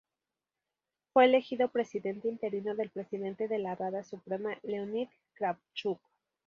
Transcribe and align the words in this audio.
Fue 1.13 1.25
elegido 1.25 1.67
presidente 1.69 2.27
interino 2.27 2.71
el 2.79 2.89
Presidente 2.89 3.47
de 3.47 3.59
la 3.59 3.75
Rada 3.75 4.03
Suprema, 4.03 4.57
Leonid 4.63 5.09
Kravchuk. 5.35 5.99